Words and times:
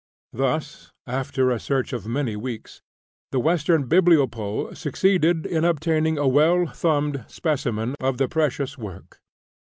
Thus, 0.33 0.91
after 1.05 1.51
a 1.51 1.59
search 1.59 1.93
of 1.93 2.07
many 2.07 2.35
weeks, 2.35 2.81
the 3.31 3.39
Western 3.39 3.87
bibliopole 3.87 4.73
succeeded 4.75 5.45
in 5.45 5.63
obtaining 5.63 6.17
a 6.17 6.27
well 6.27 6.65
thumbed 6.65 7.23
specimen 7.27 7.93
of 7.99 8.17
the 8.17 8.27
precious 8.27 8.79
work. 8.79 9.21